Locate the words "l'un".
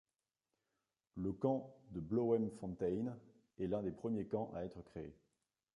3.67-3.83